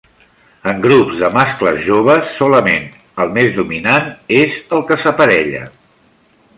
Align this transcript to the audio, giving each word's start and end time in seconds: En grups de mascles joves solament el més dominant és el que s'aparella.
En 0.69 0.79
grups 0.85 1.19
de 1.23 1.27
mascles 1.35 1.83
joves 1.89 2.33
solament 2.39 2.89
el 3.25 3.31
més 3.37 3.53
dominant 3.61 4.11
és 4.43 4.57
el 4.79 4.87
que 4.91 5.03
s'aparella. 5.05 5.67